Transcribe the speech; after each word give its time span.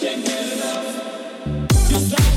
just 0.00 0.06
can't 0.06 0.24
get 0.24 0.52
enough. 0.52 2.27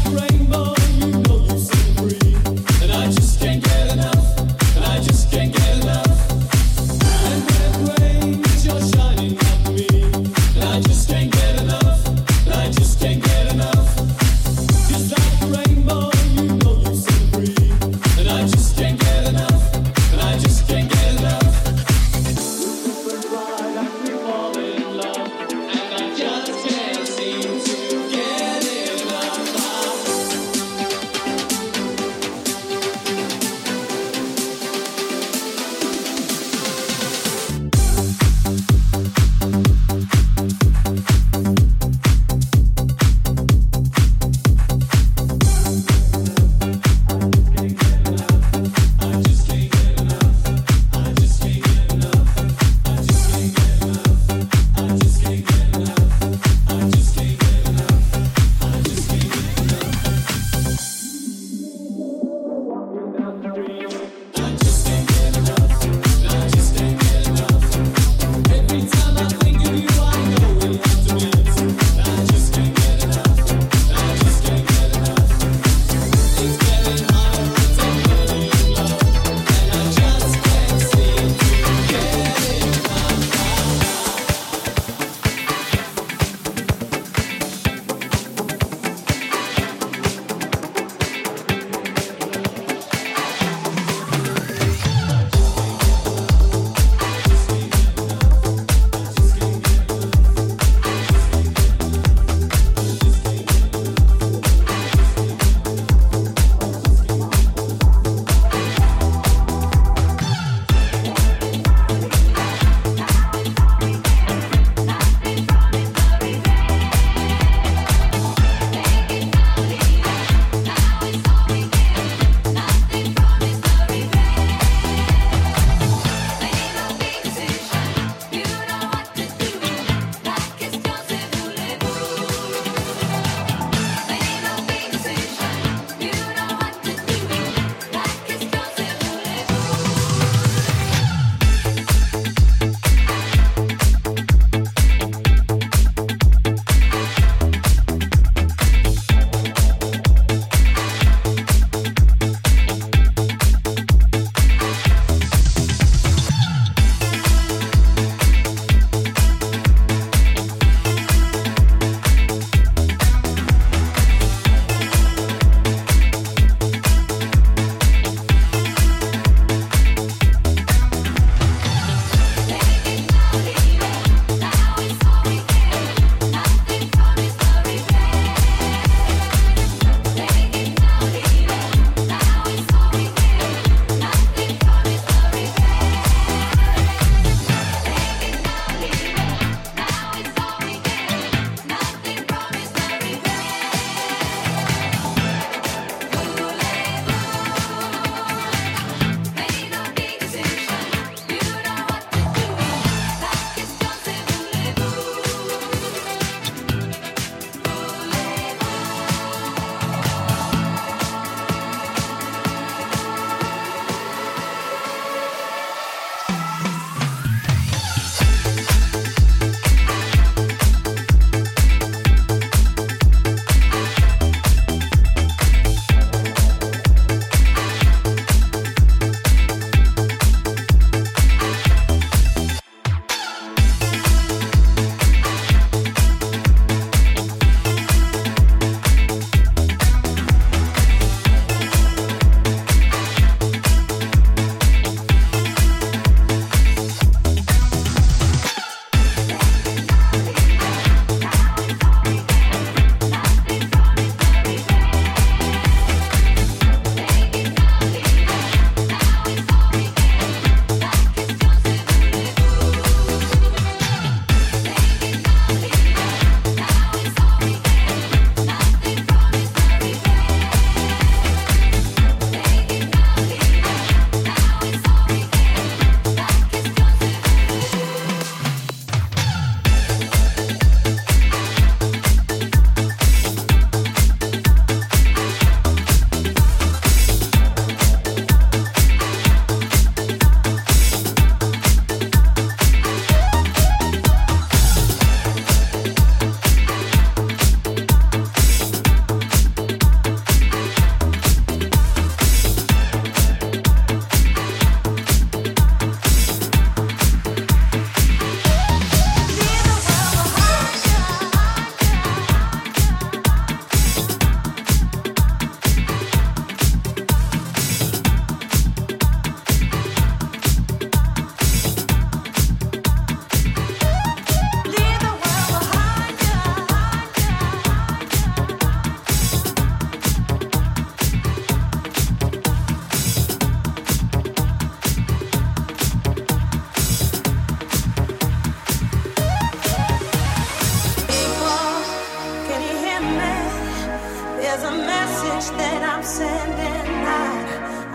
message 345.02 345.58
that 345.58 345.82
I'm 345.92 346.04
sending 346.04 346.90
out. 347.22 347.48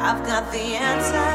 I've 0.06 0.22
got 0.26 0.44
the 0.50 0.66
answer 0.92 1.32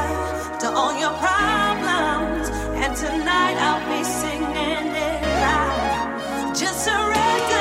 to 0.61 0.67
all 0.77 0.93
your 1.03 1.15
problems, 1.25 2.45
and 2.81 2.91
tonight 2.95 3.57
I'll 3.67 3.85
be 3.93 4.03
singing 4.03 4.87
it 5.09 5.21
loud. 5.43 6.55
Just 6.55 6.83
surrender. 6.85 7.60